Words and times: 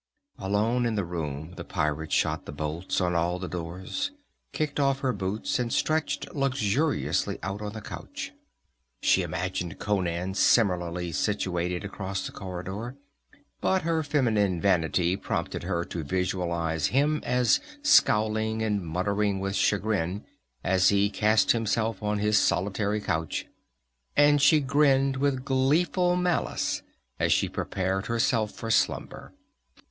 Alone 0.39 0.87
in 0.87 0.95
the 0.95 1.05
room, 1.05 1.53
the 1.57 1.63
pirate 1.63 2.11
shot 2.11 2.47
the 2.47 2.51
bolts 2.51 2.99
on 2.99 3.13
all 3.13 3.37
the 3.37 3.47
doors, 3.47 4.09
kicked 4.51 4.79
off 4.79 5.01
her 5.01 5.13
boots 5.13 5.59
and 5.59 5.71
stretched 5.71 6.33
luxuriously 6.33 7.37
out 7.43 7.61
on 7.61 7.73
the 7.73 7.81
couch. 7.81 8.31
She 9.03 9.21
imagined 9.21 9.77
Conan 9.77 10.33
similarly 10.33 11.11
situated 11.11 11.83
across 11.85 12.25
the 12.25 12.31
corridor, 12.31 12.95
but 13.61 13.83
her 13.83 14.01
feminine 14.01 14.59
vanity 14.59 15.15
prompted 15.15 15.61
her 15.61 15.85
to 15.85 16.03
visualize 16.03 16.87
him 16.87 17.21
as 17.23 17.59
scowling 17.83 18.63
and 18.63 18.83
muttering 18.83 19.39
with 19.39 19.55
chagrin 19.55 20.25
as 20.63 20.89
he 20.89 21.11
cast 21.11 21.51
himself 21.51 22.01
on 22.01 22.17
his 22.17 22.39
solitary 22.39 23.01
couch, 23.01 23.45
and 24.17 24.41
she 24.41 24.61
grinned 24.61 25.17
with 25.17 25.45
gleeful 25.45 26.15
malice 26.15 26.81
as 27.19 27.31
she 27.31 27.47
prepared 27.47 28.07
herself 28.07 28.51
for 28.51 28.71
slumber. 28.71 29.35